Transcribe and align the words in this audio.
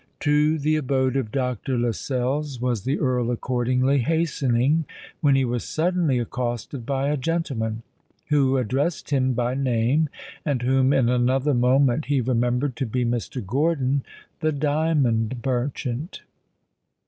To 0.21 0.57
the 0.57 0.77
abode 0.77 1.15
of 1.15 1.31
Dr. 1.31 1.77
Lascelles 1.77 2.59
was 2.59 2.85
the 2.85 2.97
Earl 2.97 3.29
accordingly 3.29 3.99
hastening, 3.99 4.85
when 5.19 5.35
he 5.35 5.45
was 5.45 5.63
suddenly 5.63 6.17
accosted 6.17 6.87
by 6.87 7.09
a 7.09 7.17
gentleman; 7.17 7.83
who 8.29 8.57
addressed 8.57 9.11
him 9.11 9.33
by 9.35 9.53
name, 9.53 10.09
and 10.43 10.63
whom 10.63 10.91
in 10.91 11.07
another 11.07 11.53
moment 11.53 12.05
he 12.05 12.19
remembered 12.19 12.75
to 12.77 12.87
be 12.87 13.05
Mr. 13.05 13.45
Gordon, 13.45 14.03
the 14.39 14.51
diamond 14.51 15.35
merchant. 15.45 16.23